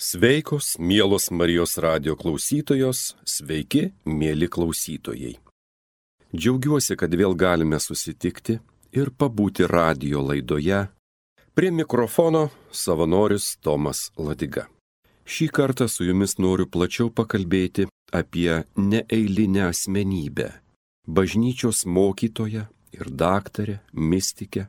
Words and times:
Sveikos, 0.00 0.76
mielos 0.78 1.30
Marijos 1.30 1.72
radio 1.82 2.14
klausytojos, 2.14 3.16
sveiki, 3.26 3.80
mėly 4.06 4.46
klausytojai. 4.46 5.32
Džiaugiuosi, 6.30 6.94
kad 6.94 7.16
vėl 7.18 7.34
galime 7.34 7.80
susitikti 7.82 8.60
ir 8.94 9.10
pabūti 9.10 9.66
radio 9.66 10.22
laidoje. 10.22 10.84
Prie 11.50 11.72
mikrofono 11.74 12.44
savanorius 12.70 13.56
Tomas 13.58 14.12
Ladiga. 14.14 14.68
Šį 15.26 15.50
kartą 15.50 15.90
su 15.90 16.06
jumis 16.06 16.38
noriu 16.38 16.70
plačiau 16.70 17.10
pakalbėti 17.10 17.90
apie 18.14 18.62
neeilinę 18.78 19.66
asmenybę- 19.72 20.48
bažnyčios 21.18 21.86
mokytoją 21.86 22.68
ir 22.94 23.06
daktarę, 23.10 23.80
mystikę, 23.92 24.68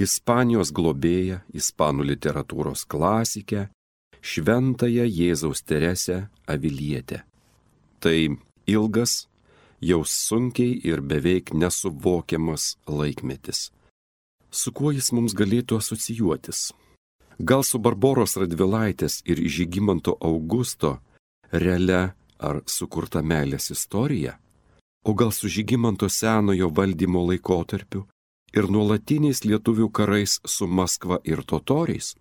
Ispanijos 0.00 0.70
globėją, 0.72 1.42
ispanų 1.52 2.04
literatūros 2.08 2.86
klasikę, 2.88 3.68
šventąją 4.22 5.04
Jėzaus 5.04 5.62
Teresę 5.62 6.28
Avilietę. 6.46 7.22
Tai 8.00 8.36
ilgas, 8.66 9.28
jau 9.80 10.04
sunkiai 10.04 10.80
ir 10.84 11.00
beveik 11.00 11.52
nesuvokiamas 11.54 12.76
laikmetis. 12.86 13.70
Su 14.50 14.72
kuo 14.72 14.92
jis 14.92 15.12
mums 15.12 15.34
galėtų 15.36 15.78
asocijuotis? 15.80 16.70
Gal 17.38 17.62
su 17.64 17.78
Barboros 17.78 18.36
Radvilaitės 18.36 19.22
ir 19.24 19.40
Žygimanto 19.48 20.16
Augusto 20.20 20.98
realia 21.52 22.14
ar 22.38 22.62
sukurta 22.66 23.22
meilės 23.22 23.70
istorija? 23.72 24.36
O 25.04 25.14
gal 25.14 25.32
su 25.32 25.48
Žygimanto 25.48 26.08
senojo 26.12 26.68
valdymo 26.68 27.22
laikotarpiu 27.30 28.04
ir 28.52 28.68
nuolatiniais 28.68 29.44
lietuvių 29.46 29.88
karais 29.88 30.40
su 30.44 30.66
Maskva 30.66 31.20
ir 31.24 31.40
totoriais? 31.46 32.16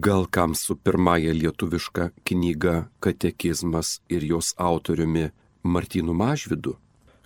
Gal 0.00 0.26
kam 0.26 0.54
su 0.54 0.76
pirmąja 0.76 1.32
lietuviška 1.32 2.10
knyga 2.24 2.88
Katekizmas 3.00 4.00
ir 4.08 4.24
jos 4.24 4.54
autoriumi 4.56 5.30
Martinu 5.62 6.14
Mažvidu? 6.14 6.76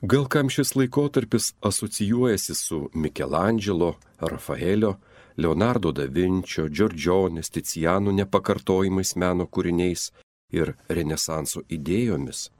Gal 0.02 0.26
kam 0.26 0.50
šis 0.50 0.74
laikotarpis 0.74 1.54
asocijuojasi 1.60 2.54
su 2.54 2.90
Michelangelo, 2.94 3.94
Rafaelio, 4.20 4.96
Leonardo 5.36 5.92
da 5.92 6.08
Vinčio, 6.10 6.66
Giorgionės, 6.68 7.52
Ticijanų 7.54 8.12
nepakartojimais 8.18 9.14
meno 9.16 9.46
kūriniais 9.46 10.10
ir 10.50 10.74
Renesanso 10.88 11.62
idėjomis? 11.70 12.50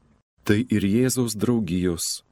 Tai 0.45 0.61
ir 0.71 0.87
Jėzaus 0.87 1.34
draugijos 1.34 2.23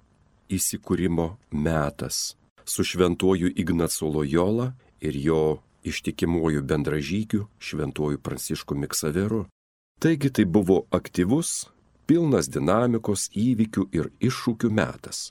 įsikūrimo 0.49 1.37
metas 1.51 2.37
su 2.65 2.85
šventuoju 2.85 3.51
Ignacu 3.57 4.07
Lojola 4.15 4.73
ir 5.01 5.17
jo 5.19 5.45
ištikimuoju 5.85 6.63
bendražygiu 6.63 7.47
šventuoju 7.59 8.19
Prancišku 8.19 8.75
Miksaveru. 8.75 9.45
Taigi 10.01 10.31
tai 10.31 10.45
buvo 10.45 10.83
aktyvus, 10.91 11.71
pilnas 12.07 12.49
dinamikos 12.51 13.31
įvykių 13.33 13.89
ir 13.93 14.11
iššūkių 14.21 14.71
metas. 14.71 15.31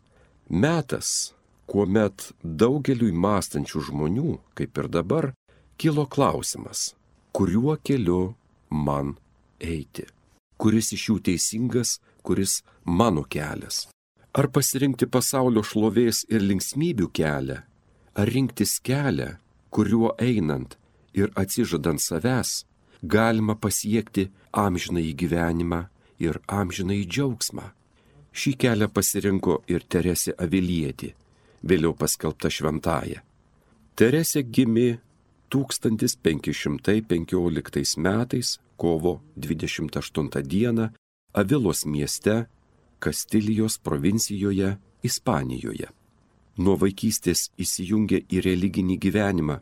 Metas, 0.49 1.33
kuomet 1.69 2.31
daugeliui 2.43 3.11
mąstančių 3.11 3.81
žmonių, 3.89 4.37
kaip 4.57 4.77
ir 4.77 4.89
dabar, 4.89 5.31
kilo 5.77 6.05
klausimas, 6.05 6.93
kuriuo 7.31 7.77
keliu 7.83 8.35
man 8.69 9.15
eiti, 9.59 10.05
kuris 10.57 10.93
iš 10.95 11.09
jų 11.09 11.19
teisingas, 11.29 11.99
kuris 12.21 12.61
mano 12.85 13.23
kelias. 13.23 13.87
Ar 14.33 14.49
pasirinkti 14.49 15.05
pasaulio 15.05 15.61
šlovės 15.61 16.23
ir 16.29 16.41
linksmybių 16.41 17.09
kelią, 17.13 17.59
ar 18.17 18.29
rinktis 18.33 18.79
kelią, 18.81 19.35
kuriuo 19.73 20.13
einant 20.21 20.77
ir 21.13 21.29
atsižadant 21.41 22.01
savęs, 22.01 22.65
galima 23.03 23.55
pasiekti 23.63 24.31
amžinai 24.65 25.13
gyvenimą 25.21 25.81
ir 26.25 26.35
amžinai 26.47 27.03
džiaugsmą. 27.09 27.65
Šį 28.39 28.51
kelią 28.61 28.87
pasirinko 28.95 29.53
ir 29.73 29.81
Teresė 29.91 30.31
Avilietė, 30.43 31.09
vėliau 31.69 31.93
paskelbta 31.97 32.49
šventaja. 32.49 33.19
Teresė 33.97 34.41
gimė 34.55 34.89
1515 35.53 37.97
metais 38.07 38.47
kovo 38.77 39.13
28 39.37 40.41
dieną 40.53 40.85
Avilos 41.33 41.85
mieste 41.85 42.45
Kastilijos 42.99 43.77
provincijoje 43.77 44.77
Ispanijoje 45.03 45.87
nuo 46.57 46.75
vaikystės 46.81 47.49
įsijungė 47.57 48.25
į 48.29 48.43
religinį 48.47 48.97
gyvenimą. 49.05 49.61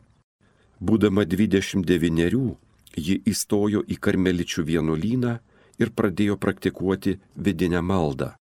Būdama 0.80 1.24
29, 1.24 2.56
ji 2.96 3.16
įstojo 3.32 3.84
į 3.86 3.96
karmeličių 3.96 4.66
vienuolyną 4.72 5.38
ir 5.78 5.94
pradėjo 5.96 6.36
praktikuoti 6.36 7.18
vidinę 7.36 7.80
maldą. 7.80 8.34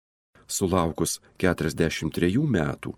Sulaukus 0.46 1.20
43 1.36 2.46
metų, 2.48 2.94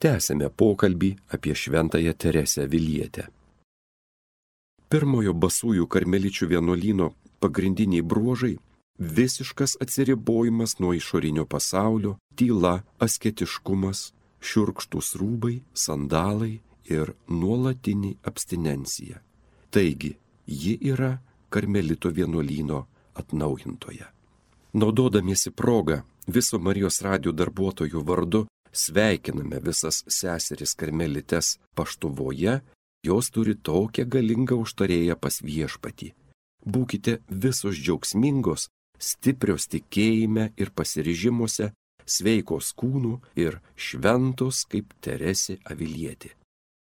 Tęsėme 0.08 0.49
pokalbį 0.60 1.10
apie 1.34 1.55
šventąją 1.62 2.12
Teresę 2.22 2.64
Vilietę. 2.72 3.25
Pirmojo 4.88 5.34
basųjų 5.43 5.84
karmeličių 5.94 6.44
vienuolyno 6.55 7.06
pagrindiniai 7.43 8.06
bruožai- 8.10 8.56
visiškas 9.19 9.76
atsiribojimas 9.84 10.78
nuo 10.81 10.93
išorinio 11.00 11.44
pasaulio, 11.55 12.12
tyla, 12.37 12.75
asketiškumas, 13.05 13.99
šiurkštus 14.49 15.08
rūbai, 15.20 15.56
sandalai 15.84 16.54
ir 16.96 17.06
nuolatinį 17.40 18.12
abstinencija. 18.28 19.16
Taigi, 19.70 20.12
ji 20.46 20.75
yra 20.93 21.12
karmelito 21.50 22.08
vienuolyno 22.19 22.87
atnaujintoje. 23.20 24.06
Naudodamiesi 24.72 25.50
progą 25.50 25.96
viso 26.26 26.58
Marijos 26.58 26.96
radio 27.02 27.32
darbuotojų 27.32 28.00
vardu 28.04 28.46
sveikiname 28.78 29.60
visas 29.64 30.02
seseris 30.06 30.75
karmelites 30.78 31.56
paštuvoje, 31.75 32.60
jos 33.02 33.30
turi 33.34 33.54
tokią 33.69 34.06
galingą 34.14 34.58
užtarėją 34.64 35.16
pas 35.20 35.40
viešpatį. 35.42 36.12
Būkite 36.66 37.19
visos 37.44 37.78
džiaugsmingos, 37.78 38.69
stiprios 38.98 39.69
tikėjime 39.72 40.50
ir 40.56 40.72
pasiryžimuose, 40.75 41.72
sveikos 42.06 42.72
kūnų 42.78 43.14
ir 43.44 43.60
šventos 43.76 44.64
kaip 44.70 44.94
Teresė 45.04 45.58
Avilietė. 45.64 46.34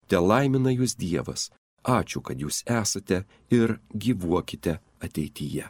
Te 0.07 0.19
laimina 0.23 0.71
jūs 0.71 0.95
Dievas, 0.95 1.49
ačiū, 1.83 2.21
kad 2.21 2.39
jūs 2.39 2.63
esate 2.65 3.25
ir 3.51 3.79
gyvuokite 3.91 4.79
ateityje 5.03 5.67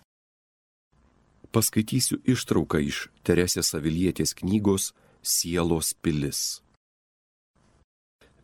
paskaitysiu 1.58 2.20
ištrauką 2.28 2.82
iš 2.86 3.08
Teresės 3.26 3.74
Avilietės 3.78 4.36
knygos 4.38 4.92
Sielos 5.22 5.94
pilis. 6.02 6.62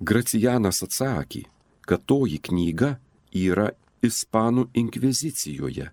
Gracianas 0.00 0.82
atsakė, 0.84 1.46
kad 1.88 2.04
toji 2.04 2.42
knyga 2.48 2.98
yra 3.32 3.70
Ispanų 4.04 4.66
inkvizicijoje 4.76 5.86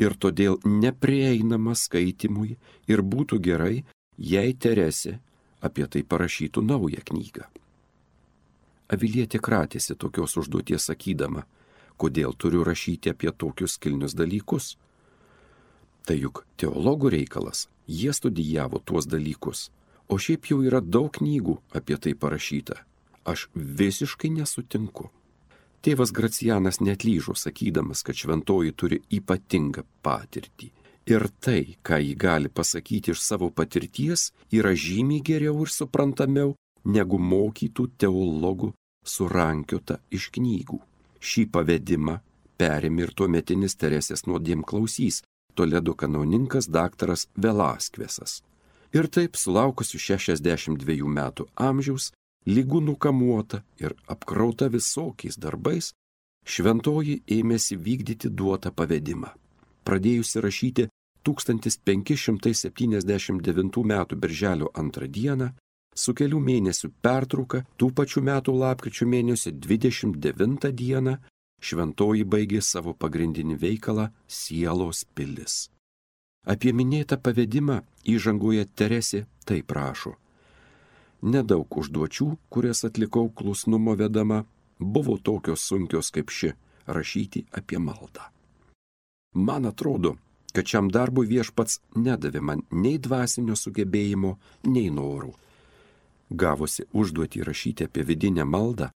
ir 0.00 0.16
todėl 0.24 0.56
neprieinama 0.64 1.74
skaitimui 1.76 2.56
ir 2.88 3.02
būtų 3.02 3.42
gerai, 3.44 3.84
jei 4.16 4.56
Teresė 4.56 5.18
apie 5.60 5.84
tai 5.92 6.00
parašytų 6.00 6.64
naują 6.64 7.04
knygą. 7.12 7.44
Avilietė 8.88 9.42
kratėsi 9.42 9.98
tokios 10.00 10.38
užduoties 10.40 10.88
sakydama, 10.88 11.44
kodėl 12.00 12.32
turiu 12.32 12.64
rašyti 12.64 13.12
apie 13.12 13.36
tokius 13.36 13.76
kilnius 13.76 14.16
dalykus. 14.16 14.76
Tai 16.06 16.16
juk 16.20 16.44
teologų 16.60 17.10
reikalas, 17.16 17.66
jie 17.90 18.12
studijavo 18.14 18.78
tuos 18.78 19.08
dalykus. 19.10 19.70
O 20.06 20.20
šiaip 20.22 20.46
jau 20.52 20.60
yra 20.62 20.78
daug 20.80 21.10
knygų 21.10 21.56
apie 21.74 21.98
tai 21.98 22.14
parašyta. 22.14 22.78
Aš 23.26 23.48
visiškai 23.54 24.30
nesutinku. 24.30 25.10
Tėvas 25.82 26.12
Gracianas 26.14 26.78
netlyžo 26.78 27.34
sakydamas, 27.34 28.04
kad 28.06 28.14
šventoji 28.14 28.72
turi 28.74 29.00
ypatingą 29.18 29.82
patirtį. 30.02 30.70
Ir 31.06 31.28
tai, 31.42 31.76
ką 31.86 31.98
ji 32.02 32.14
gali 32.18 32.50
pasakyti 32.50 33.12
iš 33.14 33.20
savo 33.22 33.50
patirties, 33.54 34.32
yra 34.50 34.72
žymiai 34.74 35.22
geriau 35.26 35.60
ir 35.62 35.70
suprantamiau 35.70 36.54
negu 36.86 37.18
mokytų 37.18 37.86
teologų 38.02 38.72
surankiota 39.06 40.00
iš 40.10 40.30
knygų. 40.34 40.80
Šį 41.22 41.46
pavedimą 41.54 42.18
perėmė 42.58 43.06
ir 43.06 43.14
tuometinis 43.14 43.78
Teresės 43.78 44.26
nuodėm 44.26 44.62
klausys, 44.66 45.22
Toledo 45.56 45.94
kanauninkas 45.94 46.68
daktaras 46.68 47.28
Velaskvesas. 47.42 48.42
Ir 48.96 49.06
taip 49.08 49.36
sulaukusiu 49.36 49.98
62 49.98 51.08
metų 51.18 51.46
amžiaus, 51.56 52.12
lygų 52.46 52.80
nukamuota 52.88 53.62
ir 53.82 53.94
apkrauta 54.06 54.68
visokiais 54.70 55.36
darbais, 55.38 55.92
šventoji 56.46 57.22
ėmėsi 57.38 57.76
vykdyti 57.76 58.28
duotą 58.30 58.70
pavedimą. 58.70 59.28
Pradėjusi 59.86 60.40
rašyti 60.44 60.88
1579 61.26 63.78
m. 63.82 63.92
birželio 64.22 64.68
2 64.76 65.08
dieną, 65.18 65.48
su 65.96 66.14
kelių 66.14 66.40
mėnesių 66.40 66.90
pertrauka, 67.02 67.64
tų 67.78 67.90
pačių 67.96 68.20
metų 68.28 68.52
lapkričio 68.60 69.06
mėnesio 69.08 69.50
29 69.50 70.72
dieną 70.72 71.18
šventoji 71.66 72.24
baigė 72.24 72.60
savo 72.62 72.94
pagrindinį 72.94 73.56
veikalą 73.62 74.10
Sielos 74.28 75.04
pilis. 75.14 75.66
Apie 76.46 76.72
minėtą 76.72 77.18
pavedimą 77.18 77.80
įžangoje 78.06 78.68
Teresė 78.78 79.24
taip 79.48 79.66
prašo. 79.72 80.14
Nedaug 81.26 81.78
užduočių, 81.80 82.28
kurias 82.52 82.84
atlikau 82.86 83.30
klusnumo 83.34 83.96
vedama, 83.98 84.44
buvo 84.78 85.16
tokios 85.18 85.64
sunkios 85.66 86.12
kaip 86.14 86.30
ši- 86.30 86.52
rašyti 86.96 87.46
apie 87.50 87.78
maldą. 87.78 88.30
Man 89.34 89.66
atrodo, 89.66 90.16
kad 90.52 90.64
šiam 90.64 90.88
darbui 90.88 91.26
viešpats 91.26 91.80
nedavė 91.96 92.40
man 92.40 92.62
nei 92.70 92.98
dvasinio 92.98 93.56
sugebėjimo, 93.56 94.36
nei 94.64 94.90
norų. 94.90 95.34
Gavusi 96.30 96.86
užduotį 96.92 97.42
rašyti 97.44 97.84
apie 97.84 98.02
vidinę 98.04 98.44
maldą, 98.44 98.90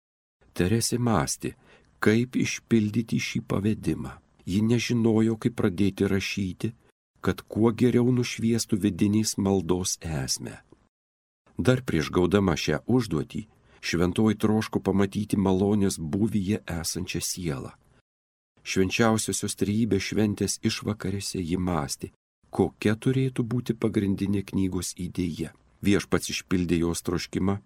Teresė 0.53 0.97
mąstė, 0.97 1.53
kaip 2.03 2.35
išpildyti 2.39 3.19
šį 3.19 3.43
pavedimą. 3.51 4.15
Ji 4.49 4.61
nežinojo, 4.65 5.35
kaip 5.37 5.55
pradėti 5.59 6.07
rašyti, 6.09 6.71
kad 7.21 7.43
kuo 7.51 7.71
geriau 7.75 8.09
nušviestų 8.15 8.79
vidinės 8.85 9.35
maldos 9.37 9.97
esmę. 10.01 10.55
Dar 11.59 11.83
prieš 11.83 12.09
gaudama 12.15 12.55
šią 12.55 12.79
užduotį, 12.87 13.43
šventoji 13.83 14.39
troško 14.39 14.79
pamatyti 14.79 15.37
malonės 15.37 15.99
būvyje 15.99 16.63
esančią 16.79 17.21
sielą. 17.31 17.73
Švenčiausiosios 18.63 19.55
trybės 19.59 20.07
šventės 20.09 20.59
išvakarėse 20.63 21.41
ji 21.41 21.59
mąstė, 21.59 22.11
kokia 22.49 22.95
turėtų 22.95 23.43
būti 23.43 23.75
pagrindinė 23.75 24.43
knygos 24.51 24.93
idėja. 24.97 25.51
Viešpats 25.83 26.31
išpildė 26.33 26.81
jos 26.83 27.03
troškimą, 27.07 27.59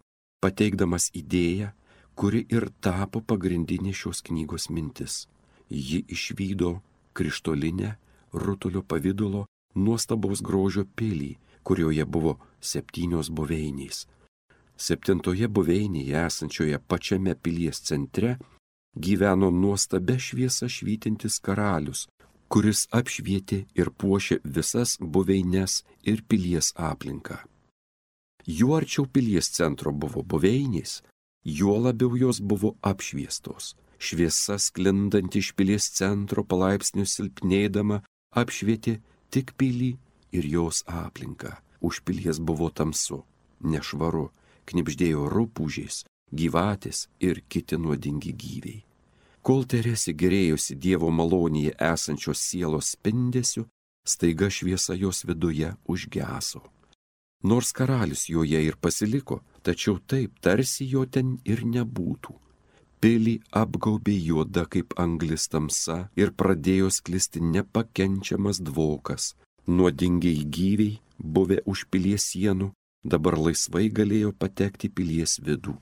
pateikdamas 0.43 1.09
idėją, 1.17 1.71
kuri 2.15 2.45
ir 2.49 2.69
tapo 2.81 3.21
pagrindinė 3.21 3.93
šios 3.93 4.21
knygos 4.27 4.69
mintis. 4.69 5.27
Ji 5.69 6.03
išvydo 6.15 6.79
krištolinę, 7.13 7.95
rutulio 8.33 8.81
pavydalo, 8.81 9.45
nuostabaus 9.75 10.41
grožio 10.41 10.85
pilį, 10.85 11.37
kurioje 11.63 12.05
buvo 12.05 12.37
septynios 12.61 13.29
buveinės. 13.29 14.05
Septintoje 14.77 15.47
buveinėje 15.47 16.17
esančioje 16.25 16.79
pačiame 16.89 17.35
pilies 17.35 17.79
centre 17.87 18.37
gyveno 18.95 19.49
nuostabia 19.51 20.19
šviesa 20.19 20.69
švytintis 20.69 21.39
karalius, 21.41 22.07
kuris 22.49 22.85
apšvietė 22.93 23.63
ir 23.79 23.89
puošė 23.89 24.39
visas 24.43 24.97
buveines 24.99 25.81
ir 26.03 26.21
pilies 26.27 26.73
aplinką. 26.77 27.39
Juo 28.45 28.75
arčiau 28.77 29.07
pilies 29.07 29.49
centro 29.55 29.93
buvo 29.95 30.21
buveinės, 30.21 31.01
juo 31.43 31.77
labiau 31.79 32.17
jos 32.17 32.39
buvo 32.39 32.75
apšviestos. 32.81 33.75
Šviesa 33.99 34.57
sklindanti 34.59 35.39
iš 35.39 35.53
pilies 35.55 35.87
centro 35.95 36.43
palaipsniui 36.43 37.07
silpnėdama 37.07 38.01
apšvietė 38.35 38.97
tik 39.31 39.53
pilį 39.57 39.91
ir 40.35 40.47
jos 40.55 40.83
aplinką. 40.87 41.55
Už 41.83 42.01
pilies 42.03 42.39
buvo 42.39 42.69
tamsu, 42.69 43.23
nešvaru, 43.63 44.31
knipždėjo 44.67 45.27
rupūžiais, 45.31 46.03
gyvatės 46.31 47.07
ir 47.19 47.43
kiti 47.47 47.77
nuodingi 47.77 48.33
gyviai. 48.33 48.83
Kol 49.43 49.65
Teresė 49.67 50.13
gerėjosi 50.15 50.77
Dievo 50.79 51.09
malonėje 51.11 51.75
esančios 51.75 52.39
sielos 52.39 52.93
spindesiu, 52.95 53.65
staiga 54.07 54.47
šviesa 54.47 54.95
jos 54.95 55.25
viduje 55.27 55.73
užgeso. 55.83 56.63
Nors 57.43 57.73
karalius 57.75 58.29
joje 58.31 58.61
ir 58.63 58.77
pasiliko, 58.79 59.41
tačiau 59.65 59.99
taip 60.11 60.39
tarsi 60.43 60.87
jo 60.93 61.05
ten 61.05 61.37
ir 61.45 61.63
nebūtų. 61.75 62.35
Pilį 63.03 63.33
apgaubė 63.61 64.15
juoda 64.15 64.63
kaip 64.73 64.93
anglis 65.03 65.49
tamsa 65.51 65.97
ir 66.19 66.31
pradėjo 66.39 66.91
sklisti 66.97 67.41
nepakenčiamas 67.43 68.61
dvokas. 68.63 69.33
Nuodingiai 69.67 70.45
gyviai, 70.55 70.99
buvę 71.19 71.59
už 71.67 71.85
pilies 71.91 72.29
sienų, 72.31 72.69
dabar 73.03 73.35
laisvai 73.39 73.89
galėjo 73.91 74.31
patekti 74.39 74.87
pilies 74.87 75.39
vidų. 75.43 75.75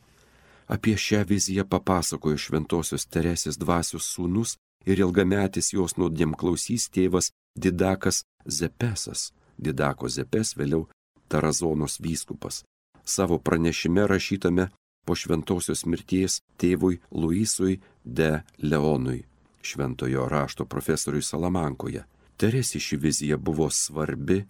Apie 0.72 0.96
šią 0.98 1.22
viziją 1.30 1.66
papasakojo 1.68 2.40
šventosios 2.42 3.06
Teresės 3.06 3.58
dvasios 3.62 4.08
sūnus 4.16 4.56
ir 4.86 5.02
ilgametis 5.04 5.74
jos 5.74 5.98
nuodėm 5.98 6.34
klausys 6.34 6.88
tėvas 6.90 7.30
Didakas 7.54 8.24
Zepesas, 8.48 9.30
Didako 9.60 10.10
Zepes 10.10 10.56
vėliau 10.58 10.88
Tarazonos 11.30 12.00
vyskupas. 12.02 12.64
Savo 13.06 13.38
pranešime 13.38 14.08
rašytame 14.08 14.70
po 15.06 15.16
šventosios 15.16 15.86
mirties 15.86 16.40
tėvui 16.62 17.00
Luisui 17.12 17.80
de 18.04 18.42
Leonui, 18.62 19.24
šventojo 19.62 20.28
rašto 20.30 20.66
profesoriui 20.66 21.26
Salamankoje. 21.26 22.06
Teresė 22.38 22.80
ši 22.80 22.98
vizija 22.98 23.38
buvo 23.38 23.70
svarbi 23.70 24.44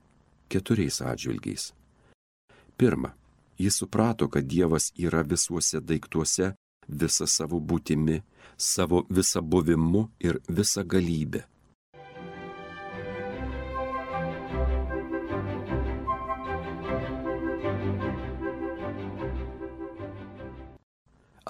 keturiais 0.51 1.01
atžvilgiais. 1.01 1.71
Pirma, 2.77 3.13
jis 3.57 3.77
suprato, 3.77 4.27
kad 4.27 4.47
Dievas 4.47 4.91
yra 4.97 5.21
visuose 5.21 5.79
daiktuose, 5.79 6.53
visa 6.87 7.27
savo 7.27 7.59
būtimi, 7.59 8.21
savo 8.57 9.05
visą 9.09 9.41
buvimu 9.41 10.07
ir 10.19 10.39
visą 10.47 10.83
galybę. 10.83 11.43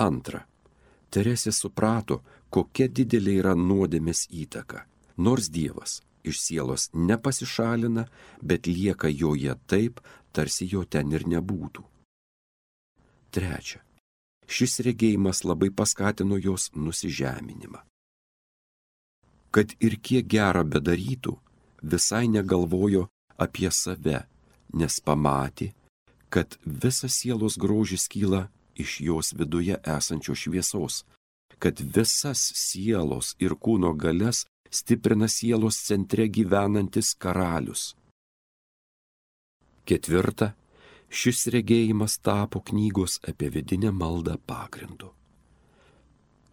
Antra, 0.01 0.46
Teresė 1.12 1.51
suprato, 1.51 2.22
kokia 2.50 2.88
didelė 2.88 3.34
yra 3.41 3.51
nuodėmės 3.55 4.29
įtaka. 4.31 4.86
Nors 5.17 5.50
Dievas 5.51 6.00
iš 6.24 6.39
sielos 6.39 6.89
nepasišalina, 6.93 8.05
bet 8.41 8.67
lieka 8.67 9.10
joje 9.12 9.55
taip, 9.67 10.00
tarsi 10.31 10.67
jo 10.72 10.86
ten 10.86 11.12
ir 11.12 11.25
nebūtų. 11.27 11.84
Trečia. 13.31 13.81
Šis 14.51 14.81
regėjimas 14.86 15.43
labai 15.48 15.72
paskatino 15.72 16.38
jos 16.39 16.70
nusižeminimą. 16.75 17.84
Kad 19.51 19.75
ir 19.84 19.98
kiek 20.00 20.27
gerą 20.31 20.63
bedarytų, 20.67 21.36
visai 21.84 22.27
negalvojo 22.31 23.08
apie 23.39 23.72
save, 23.72 24.25
nes 24.74 25.00
pamatė, 25.03 25.72
kad 26.31 26.55
visas 26.63 27.17
sielos 27.20 27.58
grožis 27.60 28.08
kyla 28.12 28.46
iš 28.81 29.00
jos 29.07 29.33
viduje 29.38 29.77
esančios 29.97 30.43
šviesos, 30.43 31.03
kad 31.61 31.79
visas 31.95 32.41
sielos 32.57 33.35
ir 33.39 33.55
kūno 33.55 33.93
galės 34.03 34.45
stiprina 34.71 35.27
sielos 35.27 35.77
centre 35.88 36.27
gyvenantis 36.27 37.13
karalius. 37.23 37.91
Ketvirta, 39.85 40.53
šis 41.11 41.47
regėjimas 41.53 42.17
tapo 42.23 42.61
knygos 42.69 43.19
apie 43.27 43.50
vidinę 43.51 43.91
maldą 43.91 44.38
pagrindu. 44.47 45.11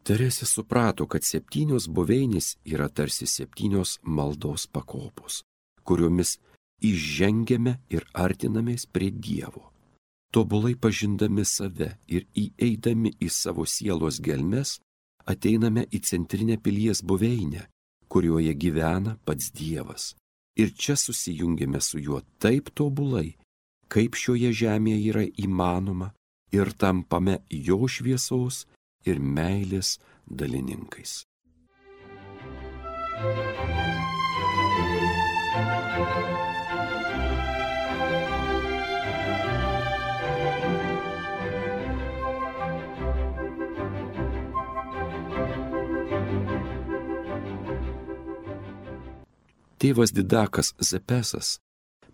Teresė 0.08 0.49
suprato, 0.49 1.06
kad 1.06 1.25
septynios 1.25 1.87
buveinės 1.92 2.56
yra 2.64 2.88
tarsi 2.88 3.28
septynios 3.28 3.99
maldos 4.02 4.64
pakopos, 4.66 5.42
kuriomis 5.85 6.38
įžengėme 6.80 7.76
ir 7.92 8.06
artinamės 8.14 8.87
prie 8.88 9.11
Dievo. 9.12 9.68
Tobulai 10.30 10.75
pažindami 10.76 11.44
save 11.49 11.94
ir 12.06 12.26
įeidami 12.37 13.14
į 13.16 13.30
savo 13.32 13.64
sielos 13.64 14.20
gelmes, 14.20 14.76
ateiname 15.25 15.87
į 15.88 16.02
centrinę 16.04 16.58
pilies 16.61 17.00
buveinę, 17.00 17.64
kurioje 18.12 18.52
gyvena 18.52 19.16
pats 19.25 19.49
Dievas. 19.56 20.12
Ir 20.61 20.75
čia 20.76 20.97
susijungiame 20.97 21.80
su 21.80 22.00
juo 22.02 22.20
taip 22.42 22.68
tobulai, 22.76 23.37
kaip 23.88 24.18
šioje 24.18 24.52
žemėje 24.52 25.00
yra 25.12 25.25
įmanoma 25.44 26.12
ir 26.52 26.75
tampame 26.76 27.38
jo 27.49 27.88
šviesos 27.88 28.66
ir 29.08 29.20
meilės 29.20 29.97
dalininkais. 30.28 31.25
Thank 33.18 33.49
you. 36.42 36.58
Tėvas 49.78 50.11
Didakas 50.11 50.73
Zepesas 50.82 51.58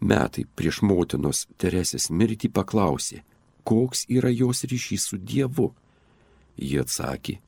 metai 0.00 0.44
prieš 0.56 0.83
motinos 0.85 1.47
Teresės 1.56 2.11
mirtį 2.11 2.50
paklausė, 2.52 3.23
koks 3.64 4.04
yra 4.12 4.28
jos 4.28 4.66
ryšys 4.68 5.09
su 5.09 5.16
Dievu. 5.16 5.71
Jie 6.61 6.83
atsakė, 6.85 7.38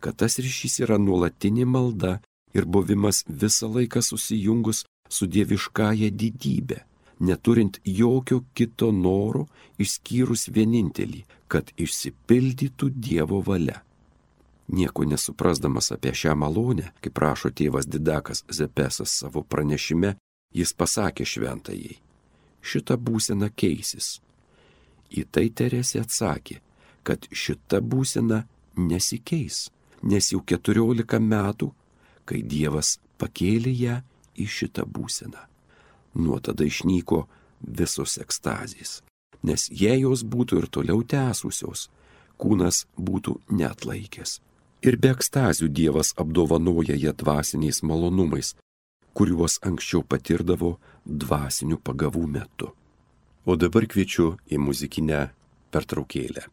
kad 0.00 0.16
tas 0.22 0.38
ryšys 0.40 0.80
yra 0.86 0.96
nuolatinė 0.98 1.66
malda 1.68 2.16
ir 2.56 2.64
buvimas 2.64 3.22
visą 3.28 3.68
laiką 3.76 4.00
susijungus 4.02 4.84
su 5.12 5.28
dieviškąja 5.28 6.08
didybė, 6.20 6.78
neturint 7.20 7.76
jokio 7.84 8.42
kito 8.56 8.88
noro 8.92 9.44
išskyrus 9.78 10.48
vienintelį, 10.56 11.24
kad 11.52 11.68
išsipildytų 11.76 12.90
Dievo 12.96 13.42
valia. 13.44 13.82
Nieko 14.68 15.04
nesuprasdamas 15.04 15.92
apie 15.92 16.10
šią 16.14 16.34
malonę, 16.34 16.90
kaip 17.00 17.18
rašo 17.22 17.52
tėvas 17.54 17.86
Didakas 17.86 18.42
Zepesas 18.50 19.12
savo 19.20 19.44
pranešime, 19.46 20.16
jis 20.50 20.72
pasakė 20.74 21.26
šventajai, 21.26 21.98
šita 22.66 22.96
būsena 22.98 23.50
keisis. 23.54 24.18
Į 25.10 25.22
tai 25.30 25.46
Teresė 25.54 26.02
atsakė, 26.02 26.58
kad 27.06 27.28
šita 27.30 27.78
būsena 27.78 28.42
nesikeis, 28.76 29.68
nes 30.02 30.32
jau 30.32 30.42
keturiolika 30.42 31.20
metų, 31.22 31.70
kai 32.26 32.42
Dievas 32.42 32.96
pakėlė 33.22 33.70
ją 33.70 34.00
į 34.34 34.46
šitą 34.50 34.82
būseną. 34.82 35.44
Nuo 36.18 36.40
tada 36.42 36.66
išnyko 36.66 37.22
visos 37.60 38.16
ekstazijas, 38.18 38.98
nes 39.46 39.68
jei 39.70 40.02
jos 40.02 40.26
būtų 40.26 40.58
ir 40.58 40.66
toliau 40.74 41.06
tęsusios, 41.06 41.86
kūnas 42.36 42.82
būtų 42.98 43.38
netlaikęs 43.46 44.40
ir 44.82 44.96
be 45.00 45.12
ekstazių 45.14 45.68
Dievas 45.68 46.12
apdovanoja 46.20 46.96
ją 46.96 47.12
dvasiniais 47.16 47.82
malonumais, 47.82 48.54
kuriuos 49.16 49.60
anksčiau 49.64 50.02
patirdavo 50.04 50.76
dvasinių 51.06 51.80
pagavų 51.80 52.26
metu. 52.26 52.72
O 53.46 53.56
dabar 53.56 53.86
kviečiu 53.86 54.34
į 54.50 54.58
muzikinę 54.58 55.28
pertraukėlę. 55.70 56.48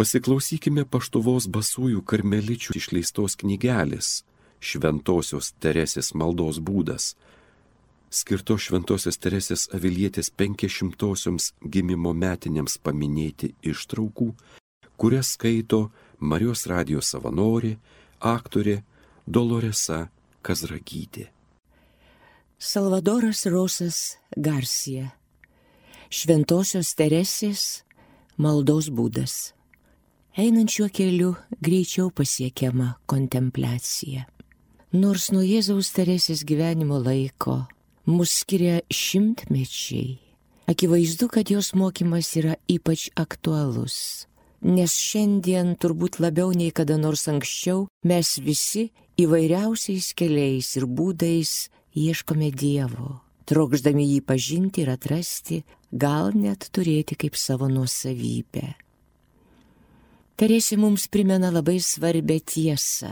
Pasiklausykime 0.00 0.86
paštuvos 0.88 1.44
basųjų 1.52 2.00
karmeličių 2.08 2.72
išleistos 2.78 3.34
knygelės 3.42 4.22
Šventojios 4.64 5.50
Teresės 5.60 6.14
maldos 6.16 6.56
būdas, 6.64 7.10
skirto 8.08 8.56
Šventojios 8.56 9.20
Teresės 9.20 9.66
avilietės 9.76 10.32
penkešimtosioms 10.32 11.50
gimimo 11.60 12.14
metinėms 12.16 12.78
paminėti 12.80 13.52
ištraukų, 13.60 14.30
kurias 14.96 15.34
skaito 15.36 15.82
Marijos 16.16 16.64
radijos 16.72 17.12
savanorė, 17.12 17.74
aktorė, 18.24 18.80
Doloresa 19.28 20.06
Kazragytė. 20.40 21.28
Salvadoras 22.56 23.44
Rosas 23.52 24.16
Garcia. 24.32 25.12
Šventosios 26.08 26.96
Teresės 26.96 27.82
maldos 28.40 28.88
būdas. 28.88 29.40
Einant 30.38 30.70
šiuo 30.70 30.86
keliu 30.94 31.32
greičiau 31.58 32.12
pasiekiama 32.14 32.92
kontempliacija. 33.10 34.28
Nors 34.94 35.32
nuo 35.34 35.42
Jėzaus 35.42 35.88
Teresės 35.90 36.44
gyvenimo 36.46 37.00
laiko 37.02 37.64
mus 38.06 38.36
skiria 38.44 38.76
šimtmečiai, 38.94 40.20
akivaizdu, 40.70 41.26
kad 41.34 41.50
jos 41.50 41.72
mokymas 41.74 42.30
yra 42.38 42.54
ypač 42.70 43.08
aktualus. 43.18 44.26
Nes 44.62 44.94
šiandien 44.94 45.72
turbūt 45.82 46.20
labiau 46.22 46.52
nei 46.54 46.70
kada 46.70 46.94
nors 47.00 47.26
anksčiau 47.32 47.88
mes 48.06 48.30
visi 48.38 48.90
įvairiausiais 49.18 50.12
keliais 50.14 50.68
ir 50.78 50.86
būdais 50.86 51.54
ieškome 51.98 52.52
Dievo, 52.54 53.18
trokšdami 53.50 54.06
jį 54.12 54.20
pažinti 54.22 54.84
ir 54.84 54.92
atrasti, 54.94 55.64
gal 55.90 56.30
net 56.38 56.68
turėti 56.70 57.18
kaip 57.18 57.34
savo 57.34 57.66
nuosavybę. 57.66 58.89
Teresė 60.40 60.78
mums 60.80 61.02
primena 61.12 61.50
labai 61.52 61.76
svarbę 61.84 62.38
tiesą. 62.40 63.10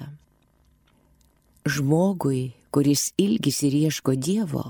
Žmogui, 1.69 2.55
kuris 2.73 3.11
ilgis 3.21 3.59
ir 3.69 3.75
ieško 3.77 4.15
Dievo, 4.17 4.63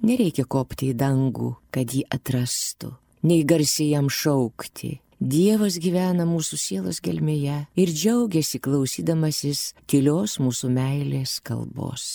nereikia 0.00 0.46
kopti 0.48 0.88
į 0.88 0.94
dangų, 0.96 1.50
kad 1.68 1.92
jį 1.92 2.06
atrastų, 2.16 2.94
nei 3.28 3.42
garsiai 3.44 3.90
jam 3.90 4.08
šaukti. 4.08 5.02
Dievas 5.20 5.76
gyvena 5.84 6.24
mūsų 6.24 6.56
sielos 6.62 7.02
gelmėje 7.04 7.58
ir 7.76 7.92
džiaugiasi 7.92 8.62
klausydamasis 8.64 9.60
tylios 9.84 10.38
mūsų 10.40 10.70
meilės 10.72 11.34
kalbos. 11.44 12.06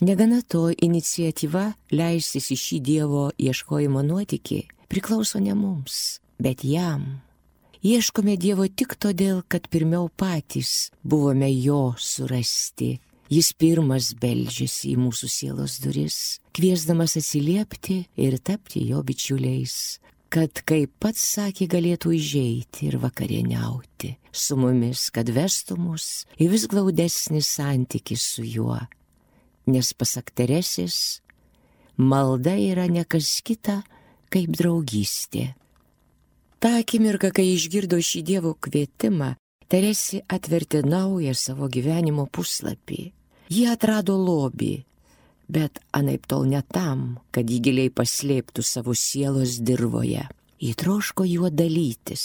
Negana 0.00 0.40
to, 0.40 0.70
iniciatyva 0.72 1.74
leistis 1.92 2.48
į 2.48 2.58
šį 2.62 2.80
Dievo 2.88 3.26
ieškojimo 3.36 4.00
nuotykį 4.00 4.62
priklauso 4.88 5.44
ne 5.44 5.52
mums, 5.52 6.22
bet 6.40 6.64
jam. 6.64 7.20
Ieškome 7.82 8.36
Dievo 8.38 8.62
tik 8.70 8.92
todėl, 8.94 9.40
kad 9.50 9.64
pirmiau 9.66 10.06
patys 10.06 10.92
buvome 11.02 11.48
Jo 11.50 11.96
surasti. 11.98 13.00
Jis 13.26 13.48
pirmas 13.58 14.12
beldžiasi 14.22 14.92
į 14.92 15.00
mūsų 15.02 15.26
sielos 15.26 15.80
duris, 15.82 16.18
kviesdamas 16.54 17.16
atsiliepti 17.18 17.96
ir 18.22 18.36
tapti 18.38 18.84
Jo 18.86 19.00
bičiuliais, 19.02 19.98
kad, 20.30 20.60
kaip 20.62 20.92
pats 21.02 21.24
sakė, 21.34 21.66
galėtų 21.72 22.12
įžeiti 22.14 22.86
ir 22.86 23.00
vakarieniauti 23.02 24.12
su 24.30 24.58
mumis, 24.60 25.08
kad 25.10 25.32
vestų 25.34 25.74
mus 25.82 26.06
į 26.38 26.52
vis 26.52 26.68
glaudesnį 26.70 27.42
santykį 27.42 28.18
su 28.20 28.44
Juo. 28.46 28.78
Nes 29.66 29.90
pasak 29.90 30.30
Teresės, 30.30 31.18
malda 31.98 32.54
yra 32.54 32.86
nekas 32.86 33.40
kita 33.42 33.80
kaip 34.30 34.54
draugystė. 34.54 35.56
Ta 36.62 36.76
akimirka, 36.78 37.32
kai 37.34 37.48
išgirdo 37.56 37.98
šį 37.98 38.20
Dievo 38.22 38.52
kvietimą, 38.54 39.32
Teresė 39.72 40.20
atvertė 40.28 40.82
naują 40.84 41.32
savo 41.34 41.66
gyvenimo 41.72 42.26
puslapį. 42.28 43.06
Ji 43.48 43.62
atrado 43.72 44.18
lobį, 44.20 44.84
bet 45.48 45.80
anaip 45.96 46.28
tol 46.28 46.44
ne 46.50 46.60
tam, 46.62 47.18
kad 47.32 47.48
jį 47.48 47.58
giliai 47.66 47.90
paslėptų 47.90 48.62
savo 48.68 48.92
sielos 48.92 49.56
dirboje. 49.64 50.26
Ji 50.62 50.72
troško 50.78 51.24
juo 51.26 51.48
dalytis, 51.50 52.24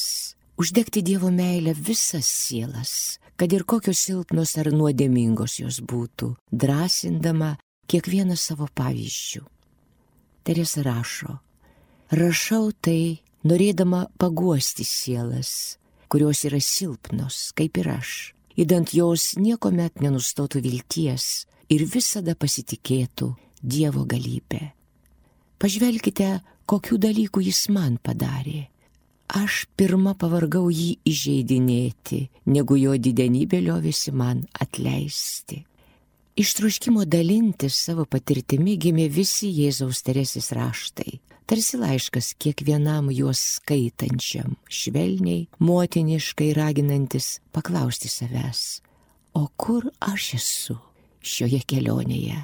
uždegti 0.60 1.01
Dievo 1.08 1.32
meilę 1.34 1.74
visas 1.74 2.27
sielas, 2.27 3.17
kad 3.39 3.53
ir 3.56 3.63
kokios 3.63 4.03
silpnos 4.06 4.53
ar 4.62 4.70
nuodėmingos 4.75 5.58
jos 5.63 5.79
būtų, 5.82 6.36
drąsindama 6.51 7.56
kiekvieną 7.89 8.38
savo 8.38 8.67
pavyzdžių. 8.75 9.48
Teresa 10.44 10.84
rašo, 10.84 11.39
rašau 12.12 12.70
tai 12.75 13.23
norėdama 13.47 14.07
paguosti 14.19 14.86
sielas, 14.88 15.77
kurios 16.12 16.43
yra 16.47 16.60
silpnos, 16.63 17.51
kaip 17.57 17.79
ir 17.81 17.91
aš, 17.97 18.13
įdant 18.60 18.93
jos 18.95 19.36
niekuomet 19.39 20.01
nenustotų 20.03 20.63
vilties 20.65 21.47
ir 21.69 21.86
visada 21.88 22.36
pasitikėtų 22.36 23.33
Dievo 23.57 24.03
galybė. 24.05 24.71
Pažvelkite, 25.57 26.27
kokių 26.69 26.99
dalykų 27.01 27.41
jis 27.47 27.63
man 27.73 27.95
padarė. 27.97 28.67
Aš 29.33 29.65
pirmą 29.75 30.13
pavargau 30.15 30.69
jį 30.69 30.99
įžeidinėti, 31.10 32.19
negu 32.53 32.77
jo 32.77 32.93
didenybė 33.01 33.63
liovėsi 33.65 34.13
man 34.13 34.45
atleisti. 34.53 35.63
Iš 36.38 36.53
truškimo 36.60 37.07
dalintis 37.10 37.79
savo 37.88 38.05
patirtimi 38.05 38.77
gimė 38.77 39.10
visi 39.10 39.49
Jėzaus 39.49 40.03
Teresės 40.05 40.53
raštai 40.53 41.17
tarsi 41.47 41.77
laiškas 41.79 42.33
kiekvienam 42.41 43.07
juos 43.15 43.39
skaitančiam, 43.55 44.57
švelniai, 44.67 45.47
motiniškai 45.63 46.51
raginantis 46.57 47.39
paklausti 47.55 48.12
savęs, 48.12 48.81
o 49.33 49.47
kur 49.55 49.88
aš 50.03 50.33
esu 50.38 50.75
šioje 51.23 51.62
kelionėje, 51.71 52.41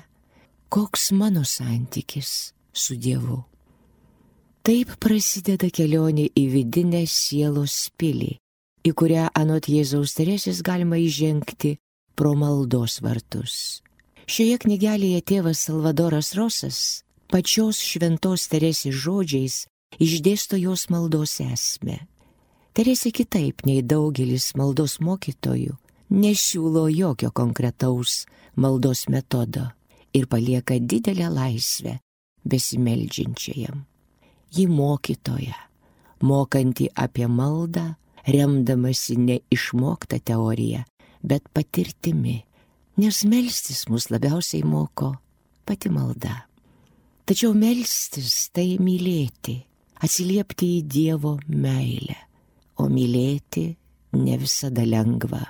koks 0.71 1.11
mano 1.19 1.43
santykis 1.43 2.53
su 2.71 2.95
Dievu. 2.95 3.43
Taip 4.63 4.95
prasideda 5.03 5.67
kelionė 5.67 6.29
į 6.39 6.47
vidinę 6.55 7.03
sielos 7.11 7.91
pilį, 7.99 8.37
į 8.87 8.91
kurią 8.95 9.27
anot 9.35 9.67
Jėzaus 9.67 10.15
Teresės 10.15 10.63
galima 10.63 10.95
įžengti 10.95 11.75
pro 12.15 12.31
maldos 12.39 13.01
vartus. 13.03 13.83
Šioje 14.23 14.61
knygelėje 14.63 15.19
tėvas 15.27 15.65
Salvadoras 15.67 16.31
Rosas 16.39 17.02
pačios 17.31 17.79
šventos 17.81 18.47
Teresės 18.51 18.95
žodžiais 19.05 19.63
išdėsto 19.99 20.57
jos 20.57 20.89
maldos 20.89 21.39
esmę. 21.43 22.01
Teresė 22.73 23.12
kitaip 23.13 23.65
nei 23.69 23.83
daugelis 23.86 24.53
maldos 24.57 24.97
mokytojų 24.99 25.77
nesiūlo 26.13 26.88
jokio 26.89 27.31
konkretaus 27.31 28.23
maldos 28.55 29.07
metodo 29.09 29.69
ir 30.13 30.27
palieka 30.27 30.77
didelę 30.79 31.29
laisvę 31.29 31.97
besimeldžiančiajam. 32.45 33.86
Ji 34.53 34.67
mokytoja, 34.67 35.57
mokanti 36.21 36.89
apie 36.95 37.27
maldą, 37.27 37.93
remdamasi 38.27 39.17
ne 39.17 39.39
išmoktą 39.51 40.19
teoriją, 40.19 40.83
bet 41.23 41.49
patirtimi, 41.53 42.43
nes 42.97 43.23
melstis 43.25 43.88
mus 43.89 44.09
labiausiai 44.13 44.63
moko 44.63 45.15
pati 45.65 45.89
malda. 45.89 46.45
Tačiau 47.23 47.53
melstis 47.55 48.49
tai 48.51 48.73
mylėti, 48.83 49.55
atsiliepti 50.03 50.67
į 50.77 50.79
Dievo 50.91 51.38
meilę, 51.47 52.17
o 52.83 52.89
mylėti 52.91 53.69
ne 54.19 54.36
visada 54.41 54.83
lengva. 54.83 55.45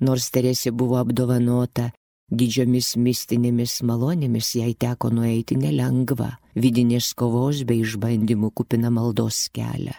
Nors 0.00 0.30
Teresė 0.32 0.72
buvo 0.72 0.96
apdovanota 1.02 1.90
didžiomis 2.32 2.94
mistinėmis 2.96 3.82
malonėmis, 3.84 4.54
jai 4.56 4.72
teko 4.72 5.12
nueiti 5.12 5.58
nelengva 5.60 6.32
vidinės 6.56 7.12
kovos 7.12 7.60
bei 7.68 7.84
išbandymų 7.84 8.54
kupina 8.56 8.88
maldos 8.88 9.44
kelią. 9.52 9.94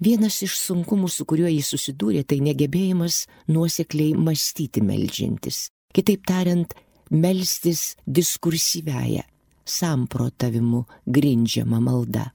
Vienas 0.00 0.40
iš 0.40 0.56
sunkumų, 0.56 1.10
su 1.12 1.26
kuriuo 1.28 1.50
jis 1.52 1.74
susidūrė, 1.74 2.24
tai 2.24 2.40
negebėjimas 2.40 3.26
nuosekliai 3.52 4.16
mąstyti 4.16 4.80
melžintis. 4.80 5.66
Kitaip 5.92 6.24
tariant, 6.24 6.72
melstis 7.10 7.96
diskursyvęją, 8.06 9.22
samprotavimu 9.64 10.84
grindžiama 11.06 11.80
malda. 11.80 12.30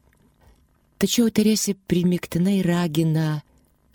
Tačiau 0.99 1.31
Teresė 1.31 1.75
primiktinai 1.75 2.61
ragina 2.63 3.41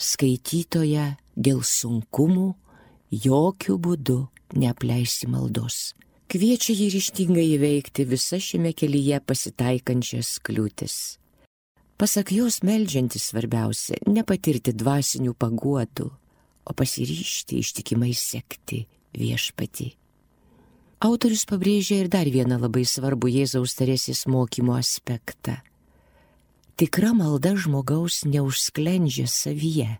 skaitytoją 0.00 1.06
dėl 1.36 1.62
sunkumų 1.64 2.50
jokių 3.10 3.76
būdų 3.80 4.18
neapleisti 4.60 5.28
maldos. 5.30 5.94
Kviečia 6.30 6.76
jį 6.76 6.90
ryštingai 6.94 7.46
įveikti 7.56 8.04
visą 8.06 8.38
šiame 8.38 8.70
kelyje 8.76 9.18
pasitaikančias 9.26 10.36
kliūtis. 10.46 11.18
Pasak 11.98 12.30
jos 12.32 12.62
melžiantis 12.62 13.26
svarbiausia- 13.32 13.98
nepatirti 14.16 14.72
dvasinių 14.72 15.34
paguodų, 15.34 16.10
o 16.64 16.70
pasiryšti 16.72 17.58
ištikimai 17.58 18.14
sekti 18.14 18.86
viešpati. 19.12 19.99
Autorius 21.00 21.46
pabrėžia 21.48 22.02
ir 22.02 22.08
dar 22.12 22.28
vieną 22.28 22.58
labai 22.60 22.82
svarbų 22.84 23.30
Jėzaus 23.32 23.72
Teresės 23.78 24.26
mokymo 24.28 24.74
aspektą. 24.76 25.54
Tikra 26.76 27.14
malda 27.16 27.54
žmogaus 27.56 28.18
neužsklendžia 28.28 29.24
savyje, 29.24 29.94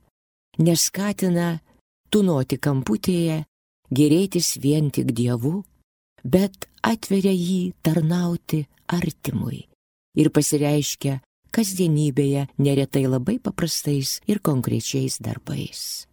neskatina 0.60 1.62
tunoti 2.12 2.60
kamputėje, 2.60 3.46
gerėtis 3.88 4.58
vien 4.60 4.92
tik 4.92 5.14
Dievu, 5.16 5.62
bet 6.20 6.68
atveria 6.84 7.32
jį 7.32 7.72
tarnauti 7.80 8.66
artimui 8.92 9.64
ir 10.20 10.28
pasireiškia 10.28 11.16
kasdienybėje 11.48 12.44
neretai 12.60 13.06
labai 13.08 13.38
paprastais 13.40 14.18
ir 14.28 14.44
konkrečiais 14.44 15.16
darbais. 15.16 16.09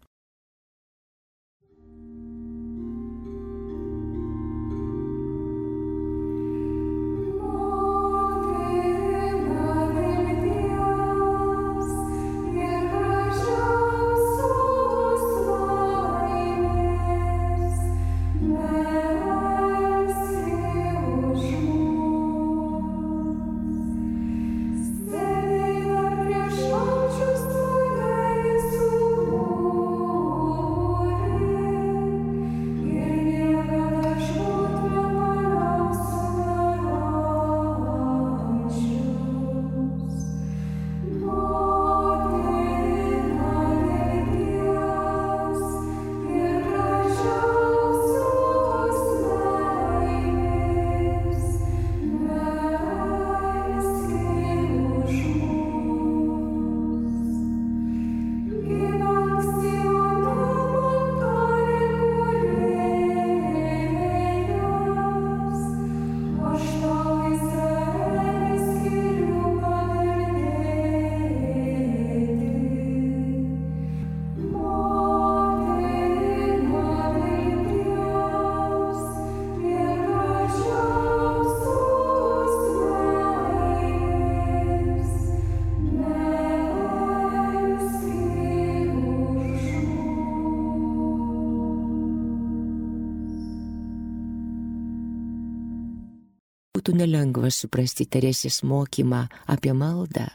Būtų 96.88 97.04
nelengva 97.04 97.50
suprasti 97.52 98.06
Teresės 98.08 98.62
mokymą 98.64 99.28
apie 99.46 99.74
maldą, 99.76 100.28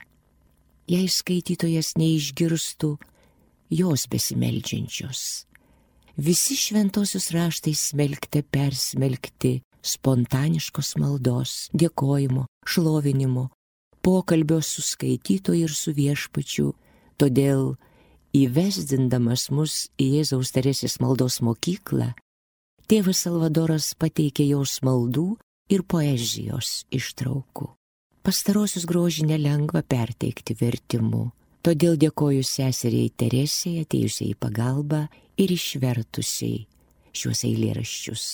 jei 0.86 1.08
skaitytojas 1.10 1.96
neišgirstų 1.98 2.98
jos 3.74 4.06
besimeldžiančios. 4.08 5.48
Visi 6.16 6.56
šventosius 6.56 7.32
raštai 7.34 7.74
smelkte 7.74 8.44
persmelkti 8.44 9.64
spontaniškos 9.82 10.96
maldos, 11.02 11.70
dėkojimo, 11.74 12.46
šlovinimo, 12.68 13.50
pokalbio 14.06 14.62
su 14.62 14.84
skaitytoju 14.86 15.66
ir 15.66 15.74
su 15.74 15.92
viešpačiu, 15.92 16.76
todėl 17.18 17.74
įvesdindamas 18.38 19.50
mus 19.50 19.88
į 19.98 20.20
Jėzaus 20.20 20.54
Teresės 20.54 21.00
maldos 21.02 21.42
mokyklą, 21.42 22.14
tėvas 22.86 23.26
Salvadoras 23.26 23.96
pateikė 23.98 24.46
jos 24.54 24.84
maldų 24.86 25.34
ir 25.72 25.84
poezijos 25.88 26.84
ištraukų. 26.94 27.70
Pastarosius 28.24 28.86
grožį 28.88 29.28
nelengva 29.28 29.84
perteikti 29.84 30.56
vertimu, 30.60 31.32
todėl 31.64 31.98
dėkoju 32.00 32.44
seseriai 32.48 33.12
Teresėjai 33.12 33.84
atėjusiai 33.84 34.32
į 34.32 34.40
pagalbą 34.40 35.04
ir 35.40 35.52
išvertusiai 35.52 36.64
šiuos 37.14 37.44
eilėraščius. 37.50 38.28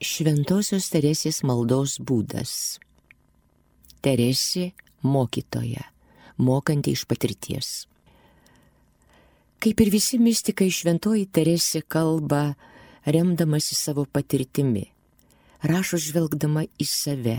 Šventojios 0.00 0.86
Teresės 0.94 1.42
maldos 1.44 1.98
būdas. 2.00 2.52
Teresė 4.00 4.70
mokytoja, 5.02 5.82
mokanti 6.38 6.94
iš 6.96 7.04
patirties. 7.10 7.72
Kaip 9.60 9.82
ir 9.82 9.90
visi 9.92 10.16
mystikai, 10.22 10.70
šventoji 10.72 11.26
Teresė 11.28 11.82
kalba 11.84 12.54
remdamasi 13.04 13.76
savo 13.76 14.06
patirtimi 14.08 14.86
rašo 15.62 16.00
žvelgdama 16.00 16.64
į 16.80 16.86
save. 16.88 17.38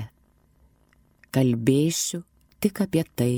Kalbėsiu 1.32 2.24
tik 2.62 2.82
apie 2.84 3.04
tai, 3.16 3.36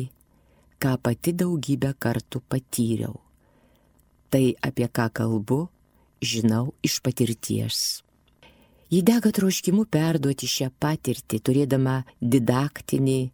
ką 0.81 0.97
pati 0.99 1.33
daugybę 1.37 1.93
kartų 1.95 2.41
patyriau. 2.49 3.19
Tai, 4.33 4.45
apie 4.65 4.87
ką 4.89 5.07
kalbu, 5.13 5.67
žinau 6.23 6.73
iš 6.83 6.99
patirties. 7.05 8.01
Ji 8.89 9.01
dega 9.05 9.31
troškimu 9.33 9.85
perduoti 9.89 10.49
šią 10.49 10.71
patirtį, 10.81 11.39
turėdama 11.39 12.01
didaktinį, 12.19 13.31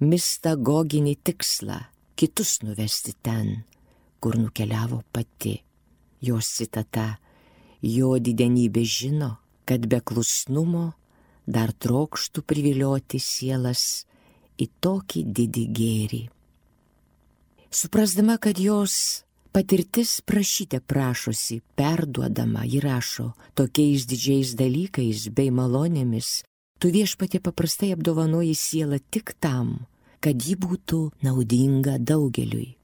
mistagoginį 0.00 1.16
tikslą- 1.24 1.78
kitus 2.18 2.62
nuvesti 2.62 3.12
ten, 3.22 3.64
kur 4.20 4.38
nukeliavo 4.38 5.02
pati. 5.12 5.62
Jos 6.20 6.46
citata- 6.56 7.18
jo 7.96 8.18
didenybė 8.18 8.84
žino, 8.84 9.41
kad 9.64 9.86
be 9.86 10.00
klusnumo 10.00 10.92
dar 11.46 11.72
trokštų 11.72 12.44
privilioti 12.46 13.18
sielas 13.22 14.04
į 14.60 14.68
tokį 14.84 15.24
didį 15.38 15.64
gėrį. 15.78 16.22
Suprasdama, 17.72 18.36
kad 18.38 18.58
jos 18.60 19.24
patirtis 19.52 20.20
prašyte 20.20 20.80
prašosi, 20.80 21.60
perduodama, 21.76 22.64
ji 22.64 22.80
rašo 22.80 23.32
tokiais 23.54 24.04
didžiais 24.08 24.54
dalykais 24.56 25.28
bei 25.32 25.50
malonėmis, 25.50 26.42
tu 26.78 26.92
viešpatė 26.92 27.40
paprastai 27.40 27.92
apdovanoji 27.96 28.54
sielą 28.56 29.00
tik 29.10 29.34
tam, 29.40 29.86
kad 30.20 30.36
ji 30.36 30.56
būtų 30.56 31.00
naudinga 31.24 31.98
daugeliui. 31.98 32.74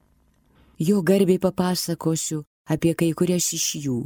Jo 0.79 1.01
garbiai 1.03 1.41
papasakosiu 1.43 2.43
apie 2.69 2.93
kai 2.95 3.11
kurias 3.17 3.49
iš 3.53 3.67
jų, 3.83 3.99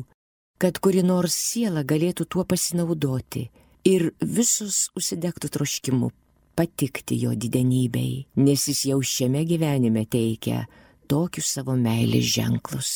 kad 0.57 0.79
kuri 0.79 1.03
nors 1.03 1.35
siela 1.35 1.83
galėtų 1.83 2.25
tuo 2.29 2.45
pasinaudoti 2.47 3.47
ir 3.87 4.11
visus 4.21 4.89
užsidegtų 4.97 5.49
troškimu 5.53 6.11
patikti 6.55 7.17
jo 7.23 7.33
didenybei, 7.35 8.25
nes 8.35 8.67
jis 8.69 8.85
jau 8.91 8.99
šiame 9.01 9.43
gyvenime 9.49 10.05
teikia 10.05 10.65
tokius 11.09 11.49
savo 11.57 11.75
meilės 11.77 12.29
ženklus. 12.35 12.91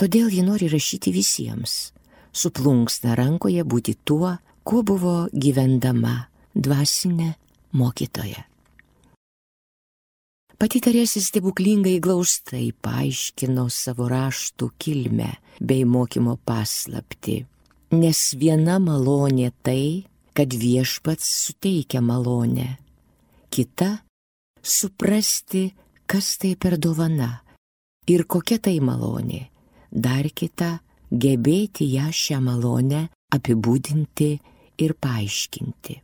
Todėl 0.00 0.32
ji 0.32 0.42
nori 0.42 0.68
rašyti 0.72 1.12
visiems, 1.14 1.92
suplunksna 2.34 3.14
rankoje 3.14 3.62
būti 3.62 3.94
tuo, 4.04 4.34
kuo 4.64 4.82
buvo 4.82 5.28
gyvendama 5.30 6.16
dvasinė 6.54 7.34
mokytoja. 7.78 8.48
Pati 10.54 10.78
Teresė 10.78 11.18
stebuklingai 11.18 11.96
glaustai 11.98 12.68
paaiškino 12.86 13.64
savo 13.74 14.06
raštų 14.10 14.68
kilmę 14.78 15.30
bei 15.58 15.82
mokymo 15.82 16.36
paslapti. 16.46 17.40
Nes 17.94 18.20
viena 18.38 18.78
malonė 18.78 19.50
tai, 19.66 20.06
kad 20.34 20.54
viešpats 20.54 21.26
suteikia 21.46 22.00
malonę. 22.00 22.76
Kita- 23.50 23.90
suprasti, 24.78 25.74
kas 26.06 26.36
tai 26.38 26.54
per 26.56 26.78
dovana 26.78 27.42
ir 28.06 28.24
kokia 28.24 28.58
tai 28.58 28.78
malonė. 28.78 29.48
Dar 29.90 30.24
kita- 30.30 30.80
gebėti 31.22 31.90
ją 31.98 32.08
šią 32.12 32.40
malonę 32.40 33.08
apibūdinti 33.34 34.30
ir 34.78 34.94
paaiškinti. 34.94 36.03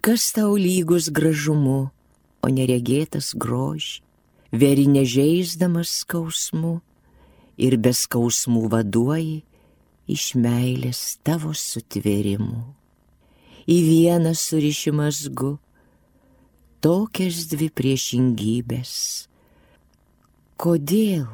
Kas 0.00 0.32
tau 0.32 0.56
lygus 0.56 1.10
gražumu, 1.12 1.90
o 2.40 2.48
neregėtas 2.48 3.34
grožį, 3.36 4.00
veri 4.52 4.86
nežeisdamas 4.88 5.92
skausmu 6.02 6.80
ir 7.60 7.76
be 7.76 7.92
skausmų 7.94 8.64
vaduoji 8.72 9.42
iš 10.10 10.34
meilės 10.40 11.20
tavo 11.22 11.52
sutvėrimų. 11.54 12.62
Į 13.70 13.76
vieną 13.86 14.32
surišimas 14.34 15.28
gu, 15.36 15.58
tokias 16.80 17.44
dvi 17.52 17.68
priešingybės. 17.68 18.94
Kodėl 20.60 21.28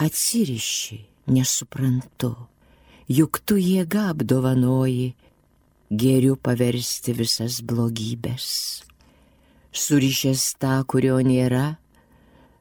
atsiriši, 0.00 1.00
nesuprantu, 1.32 2.34
juk 3.08 3.40
tu 3.44 3.58
jėga 3.60 4.10
apdovanoji 4.12 5.14
geriu 5.90 6.36
paversti 6.38 7.12
visas 7.18 7.60
blogybės. 7.66 8.46
Surišęs 9.74 10.44
tą, 10.62 10.80
kurio 10.86 11.18
nėra, 11.22 11.76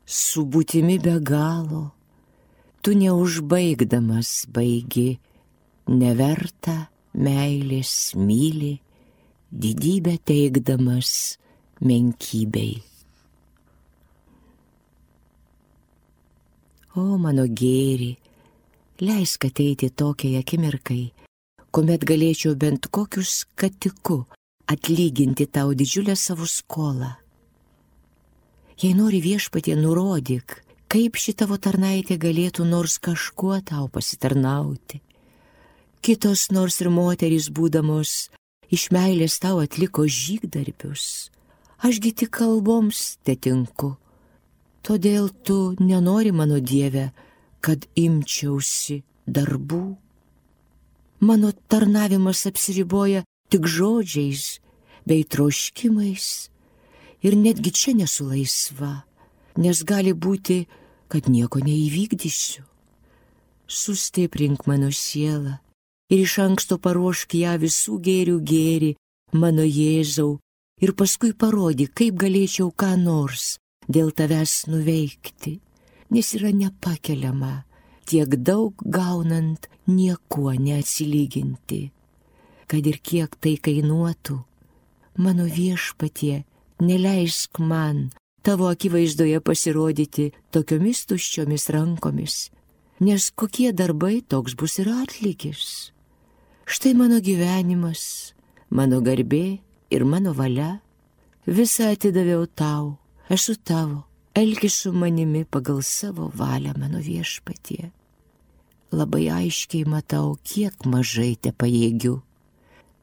su 0.05 0.45
būtimi 0.45 0.97
be 1.01 1.19
galo, 1.21 1.91
tu 2.81 2.93
neužbaigdamas 2.97 4.49
baigi, 4.49 5.19
neverta 5.89 6.89
meilės 7.13 8.13
myli, 8.17 8.79
didybę 9.49 10.17
teikdamas 10.25 11.37
menkybei. 11.81 12.81
O 16.97 17.17
mano 17.21 17.45
gėri, 17.45 18.15
leisk 19.05 19.45
ateiti 19.45 19.91
tokiai 19.93 20.41
akimirkai, 20.41 21.03
kuomet 21.71 22.05
galėčiau 22.05 22.55
bent 22.55 22.87
kokius 22.91 23.43
skatiku 23.43 24.23
atlyginti 24.69 25.47
tau 25.47 25.73
didžiulę 25.73 26.15
savo 26.15 26.45
skolą. 26.45 27.15
Jei 28.79 28.95
nori 28.95 29.19
viešpatie, 29.19 29.75
nurodyk, 29.75 30.61
kaip 30.87 31.17
ši 31.19 31.35
tavo 31.41 31.57
tarnaitė 31.59 32.17
galėtų 32.21 32.65
nors 32.69 32.97
kažkuo 33.01 33.59
tau 33.65 33.89
pasitarnauti. 33.91 35.01
Kitos 36.01 36.47
nors 36.55 36.79
ir 36.79 36.89
moterys 36.89 37.49
būdamos 37.51 38.29
iš 38.71 38.87
meilės 38.95 39.35
tau 39.43 39.59
atliko 39.59 40.05
žygdarbius, 40.07 41.29
ašgi 41.83 42.13
tik 42.21 42.31
kalboms 42.39 43.17
tetinku. 43.27 43.97
Todėl 44.85 45.27
tu 45.43 45.75
nenori 45.79 46.31
mano 46.31 46.61
Dieve, 46.63 47.09
kad 47.59 47.83
imčiausi 47.99 49.01
darbų. 49.27 49.97
Mano 51.19 51.51
tarnavimas 51.51 52.45
apsiriboja 52.47 53.25
tik 53.51 53.67
žodžiais 53.67 54.59
bei 55.07 55.23
troškimais 55.23 56.47
ir 57.25 57.35
netgi 57.35 57.71
čia 57.75 57.93
nesu 57.99 58.23
laisva, 58.31 59.03
nes 59.59 59.83
gali 59.83 60.13
būti, 60.13 60.63
kad 61.11 61.27
nieko 61.27 61.59
neįvykdysiu. 61.59 62.63
Sustiprink 63.67 64.63
mano 64.69 64.91
sielą 64.95 65.59
ir 66.09 66.23
iš 66.23 66.39
anksto 66.45 66.79
paruošk 66.81 67.35
ją 67.43 67.57
visų 67.61 67.99
gėrių 68.07 68.37
gėri, 68.51 68.95
mano 69.33 69.65
Jėzau, 69.67 70.39
ir 70.81 70.95
paskui 70.97 71.35
parodyk, 71.35 71.93
kaip 71.93 72.15
galėčiau 72.17 72.71
ką 72.71 72.95
nors 72.97 73.57
dėl 73.89 74.09
tavęs 74.15 74.69
nuveikti, 74.71 75.59
nes 76.09 76.33
yra 76.37 76.53
nepakeliama 76.55 77.68
tiek 78.09 78.33
daug 78.49 78.73
gaunant 78.81 79.69
niekuo 79.87 80.53
neatsilyginti. 80.57 81.81
Kad 82.69 82.87
ir 82.89 82.97
kiek 83.01 83.35
tai 83.41 83.55
kainuotų, 83.61 84.37
mano 85.21 85.45
viešpatie, 85.45 86.43
neleisk 86.81 87.59
man 87.59 88.09
tavo 88.41 88.69
akivaizdoje 88.71 89.41
pasirodyti 89.45 90.29
tokiomis 90.53 91.03
tuščiomis 91.09 91.69
rankomis, 91.75 92.35
nes 93.03 93.29
kokie 93.35 93.71
darbai 93.73 94.21
toks 94.21 94.55
bus 94.57 94.79
ir 94.81 94.89
atlygis. 94.93 95.91
Štai 96.69 96.93
mano 96.97 97.19
gyvenimas, 97.21 98.33
mano 98.69 99.01
garbė 99.05 99.59
ir 99.89 100.05
mano 100.05 100.35
valia, 100.37 100.79
visą 101.45 101.91
atidaviau 101.93 102.45
tau, 102.45 102.97
esu 103.29 103.57
tavo, 103.57 104.03
elkis 104.37 104.83
su 104.83 104.93
manimi 104.93 105.45
pagal 105.45 105.81
savo 105.83 106.29
valią 106.29 106.77
mano 106.77 107.01
viešpatie. 107.01 107.89
Labai 108.91 109.27
aiškiai 109.29 109.85
matau, 109.85 110.37
kiek 110.43 110.85
mažai 110.89 111.35
te 111.37 111.53
pajėgiu 111.53 112.19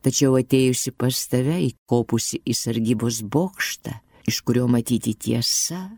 tačiau 0.07 0.37
atėjusi 0.39 0.95
pas 0.95 1.19
tave 1.31 1.59
įkopusi 1.67 2.39
į 2.47 2.55
sargybos 2.55 3.25
bokštą, 3.27 3.97
iš 4.31 4.39
kurio 4.47 4.69
matyti 4.71 5.17
tiesa, 5.19 5.89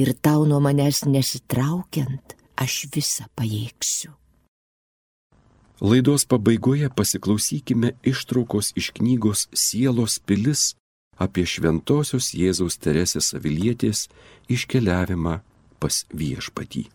ir 0.00 0.14
tau 0.24 0.46
nuo 0.48 0.60
manęs 0.64 1.04
nesitraukiant, 1.04 2.36
aš 2.56 2.86
visą 2.94 3.28
pajėgsiu. 3.36 4.14
Laidos 5.82 6.24
pabaigoje 6.30 6.88
pasiklausykime 6.94 7.96
ištraukos 8.06 8.70
iš 8.78 8.92
knygos 8.96 9.48
Sielos 9.50 10.20
pilis 10.22 10.76
apie 11.18 11.42
šventosios 11.44 12.30
Jėzaus 12.38 12.78
Teresės 12.78 13.32
Avilietės 13.36 14.06
iškeliavimą 14.48 15.40
pas 15.82 16.04
viešpatį. 16.14 16.86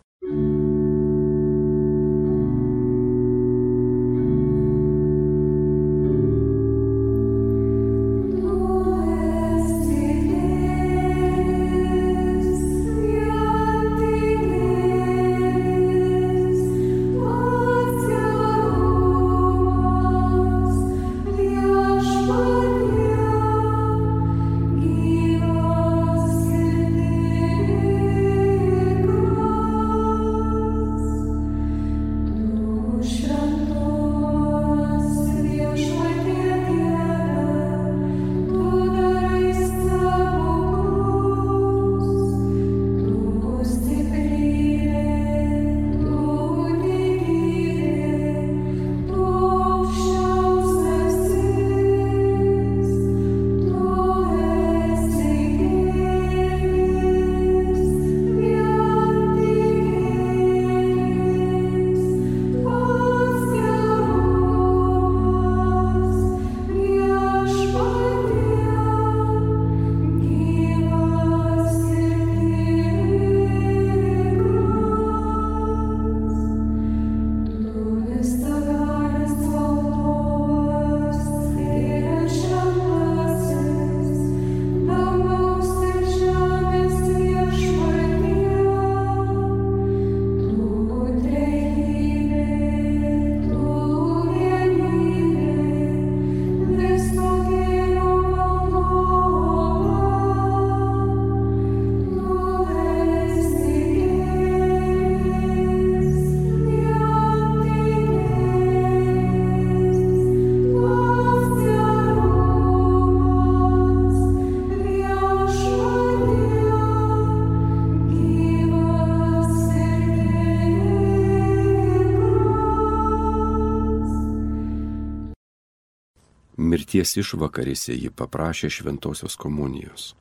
Mirties 126.67 127.13
išvakarėse 127.21 127.95
ji 127.95 128.09
paprašė 128.19 128.69
šventosios 128.77 129.37
komunijos. 129.39 130.15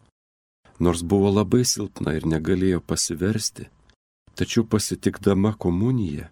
Nors 0.79 1.03
buvo 1.03 1.33
labai 1.33 1.65
silpna 1.67 2.13
ir 2.19 2.27
negalėjo 2.29 2.83
pasiversti, 2.93 3.67
tačiau 4.39 4.67
pasitikdama 4.75 5.55
komuniją, 5.65 6.29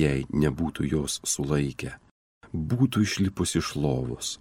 jei 0.00 0.24
nebūtų 0.44 0.88
jos 0.94 1.18
sulaikę, 1.32 1.92
būtų 2.72 3.04
išlipus 3.04 3.56
iš 3.60 3.74
lovos. 3.76 4.38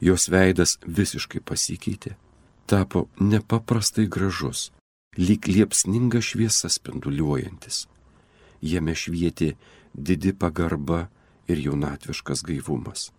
Jos 0.00 0.28
veidas 0.32 0.78
visiškai 0.86 1.42
pasikeitė, 1.44 2.16
tapo 2.66 3.08
nepaprastai 3.20 4.06
gražus, 4.06 4.70
lyg 5.18 5.50
liepsninga 5.50 6.22
šviesa 6.24 6.70
spinduliuojantis. 6.72 7.86
Jame 8.62 8.94
švietė 8.96 9.56
didi 9.92 10.32
pagarba 10.32 11.08
ir 11.50 11.66
jaunatviškas 11.66 12.46
gaivumas 12.46 13.10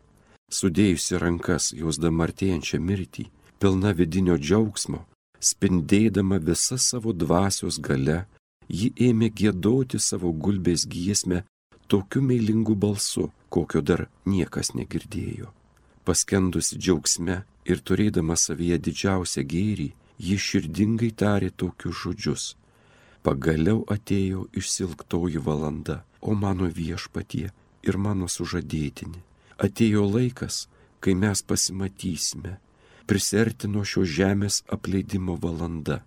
sudėjusi 0.54 1.18
rankas 1.22 1.72
jausdama 1.74 2.28
artėjančią 2.28 2.80
mirtį, 2.90 3.26
pilna 3.60 3.94
vidinio 3.98 4.38
džiaugsmo, 4.38 5.02
spindėdama 5.50 6.40
visa 6.50 6.78
savo 6.78 7.14
dvasios 7.14 7.80
gale, 7.88 8.24
ji 8.70 8.92
ėmė 9.08 9.30
gėdoti 9.40 10.00
savo 10.00 10.32
gulbės 10.46 10.86
giesmę 10.94 11.44
tokiu 11.88 12.22
meilingu 12.30 12.76
balsu, 12.86 13.30
kokio 13.50 13.82
dar 13.82 14.06
niekas 14.26 14.74
negirdėjo. 14.78 15.52
Paskendusi 16.06 16.80
džiaugsme 16.80 17.44
ir 17.70 17.84
turėdama 17.88 18.38
savyje 18.40 18.80
didžiausią 18.88 19.44
gėrį, 19.54 19.90
ji 20.20 20.38
širdingai 20.48 21.12
tarė 21.24 21.52
tokius 21.52 22.00
žodžius. 22.04 22.48
Pagaliau 23.24 23.84
atėjo 23.96 24.48
išsilgtoji 24.60 25.40
valanda, 25.44 26.02
o 26.22 26.36
mano 26.36 26.68
viešpatie 26.80 27.52
ir 27.88 27.98
mano 28.06 28.28
sužadėtinė 28.28 29.33
atėjo 29.58 30.06
laikas, 30.10 30.68
kai 31.04 31.16
mes 31.20 31.42
pasimatysime, 31.44 32.58
prisertino 33.10 33.84
šios 33.84 34.10
žemės 34.18 34.62
apleidimo 34.72 35.36
valanda. 35.40 36.02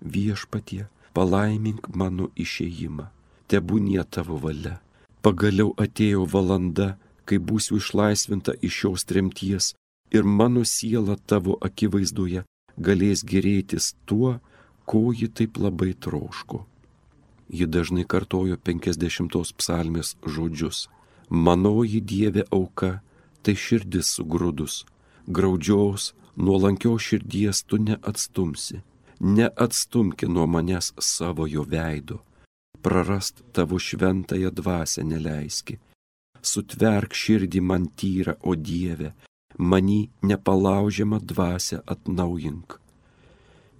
Viešpatie, 0.00 0.86
palaimink 1.12 1.88
mano 1.94 2.30
išėjimą, 2.36 3.08
tebūnie 3.50 4.04
tavo 4.10 4.38
valia. 4.38 4.78
Pagaliau 5.22 5.74
atėjo 5.76 6.24
valanda, 6.30 6.96
kai 7.26 7.40
būsiu 7.42 7.80
išlaisvinta 7.82 8.54
iš 8.62 8.82
šios 8.82 9.04
tremties 9.04 9.72
ir 10.14 10.24
mano 10.24 10.62
siela 10.64 11.18
tavo 11.26 11.58
akivaizdoje 11.60 12.44
galės 12.78 13.24
gerėtis 13.26 13.94
tuo, 14.06 14.38
ko 14.88 15.10
ji 15.12 15.28
taip 15.28 15.58
labai 15.58 15.92
troško. 15.92 16.64
Ji 17.48 17.66
dažnai 17.66 18.04
kartojo 18.04 18.56
50 18.56 19.52
psalmės 19.58 20.14
žodžius. 20.24 20.88
Manoji 21.30 22.00
Dieve 22.00 22.44
auka, 22.50 23.00
tai 23.42 23.54
širdis 23.54 24.14
sugrūdus, 24.16 24.84
graudžiaus, 25.28 26.14
nuolankios 26.36 27.04
širdies 27.04 27.62
tu 27.68 27.76
neatstumsi, 27.82 28.80
neatstumki 29.20 30.28
nuo 30.28 30.46
manęs 30.46 30.94
savojo 30.98 31.64
veido, 31.68 32.22
prarast 32.82 33.42
tavo 33.52 33.78
šventąją 33.78 34.50
dvasę 34.56 35.04
neleiski, 35.04 35.78
sutverk 36.40 37.12
širdį 37.12 37.60
man 37.60 37.88
tyrą, 37.98 38.38
o 38.40 38.54
Dieve, 38.56 39.12
manį 39.58 40.08
nepalaužiamą 40.22 41.18
dvasę 41.20 41.82
atnaujink. 41.86 42.78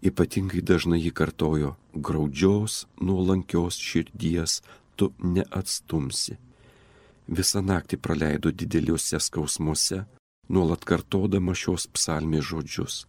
Ypatingai 0.05 0.61
dažnai 0.63 1.01
jį 1.01 1.15
kartojo, 1.17 1.73
graudžios, 1.95 2.85
nuolankios 3.01 3.81
širdies 3.83 4.61
tu 4.97 5.11
neatstumsi. 5.19 6.37
Visą 7.29 7.61
naktį 7.61 7.99
praleido 8.01 8.51
dideliuose 8.51 9.21
skausmuose, 9.21 10.05
nuolat 10.49 10.85
kartodama 10.89 11.55
šios 11.55 11.87
psalmės 11.93 12.47
žodžius. 12.49 13.03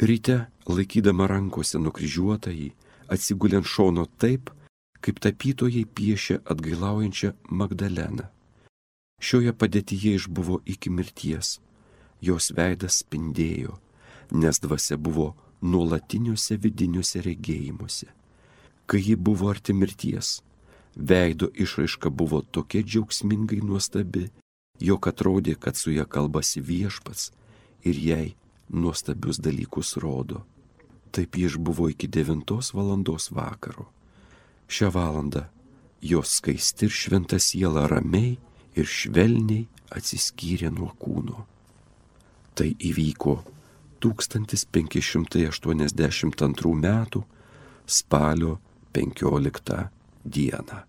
Ryte, 0.00 0.36
laikydama 0.68 1.26
rankose 1.28 1.80
nukryžiuotąjį, 1.80 2.70
atsiguliant 3.08 3.66
šono 3.66 4.06
taip, 4.20 4.52
kaip 5.00 5.20
tapytojai 5.24 5.84
piešia 5.84 6.40
atgailaujančią 6.44 7.32
Magdaleną. 7.48 8.28
Šioje 9.20 9.52
padėtyje 9.52 10.14
išbuvo 10.16 10.60
iki 10.64 10.92
mirties, 10.92 11.58
jos 12.20 12.52
veidas 12.56 13.00
spindėjo, 13.02 13.76
nes 14.32 14.60
dvasia 14.60 14.96
buvo 14.96 15.34
nuolatiniuose 15.60 16.56
vidiniuose 16.56 17.20
regėjimuose. 17.24 18.08
Kai 18.88 19.00
ji 19.04 19.16
buvo 19.16 19.50
arti 19.52 19.76
mirties, 19.76 20.40
veido 20.96 21.48
išraiška 21.54 22.10
buvo 22.10 22.42
tokia 22.42 22.82
džiaugsmingai 22.82 23.60
nuostabi, 23.62 24.30
jog 24.80 25.08
atrodė, 25.08 25.54
kad 25.54 25.76
su 25.76 25.92
ją 25.92 26.06
kalbasi 26.06 26.60
viešpats 26.60 27.32
ir 27.84 27.96
jai 27.96 28.34
nuostabius 28.68 29.40
dalykus 29.40 29.96
rodo. 29.96 30.44
Taip 31.10 31.36
ji 31.36 31.44
išbuvo 31.50 31.88
iki 31.90 32.08
9 32.08 32.74
valandos 32.74 33.30
vakaro. 33.30 33.84
Šią 34.70 34.90
valandą 34.94 35.44
jos 36.00 36.28
skaisti 36.38 36.84
ir 36.86 36.90
šventa 36.90 37.38
siela 37.38 37.86
ramiai 37.90 38.38
ir 38.78 38.86
švelniai 38.86 39.66
atsiskyrė 39.90 40.70
nuo 40.70 40.94
kūno. 41.02 41.46
Tai 42.54 42.74
įvyko 42.78 43.42
1582 44.00 46.74
m. 46.74 47.06
spalio 47.86 48.58
15 48.92 49.99
dieną. 50.24 50.80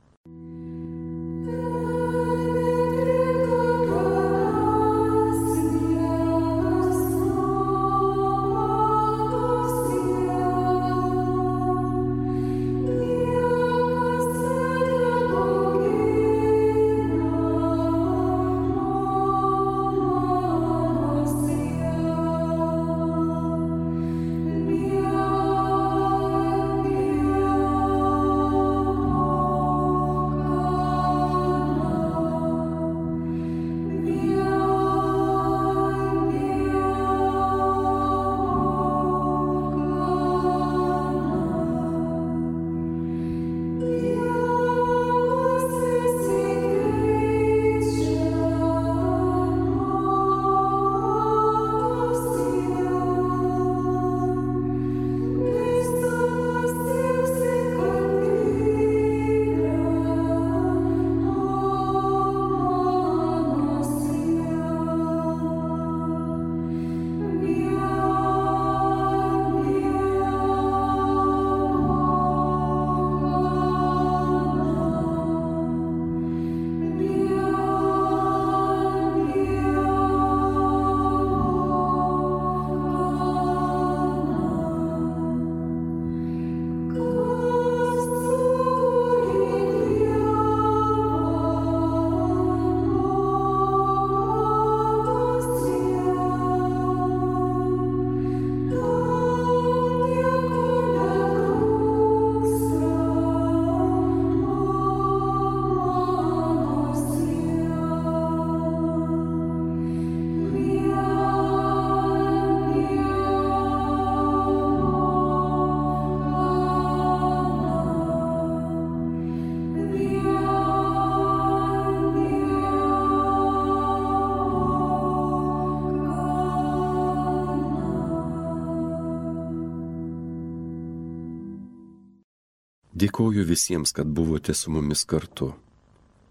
Dėkoju 133.12 133.44
visiems, 133.44 133.92
kad 133.92 134.08
buvote 134.08 134.54
su 134.56 134.72
mumis 134.72 135.02
kartu. 135.04 135.50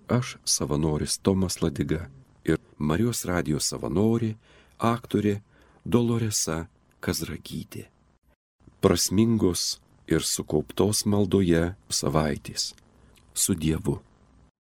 Aš 0.08 0.38
savanoris 0.48 1.18
Tomas 1.20 1.58
Ladiga 1.60 2.06
ir 2.48 2.56
Marijos 2.78 3.26
radijos 3.28 3.66
savanorė, 3.68 4.30
aktorė 4.78 5.42
Doloresa 5.84 6.70
Kazragytė. 7.04 7.84
Prasmingos 8.80 9.76
ir 10.08 10.24
sukauptos 10.24 11.04
maldoje 11.04 11.74
savaitės. 11.92 12.72
Su 13.34 13.52
Dievu. 13.52 14.00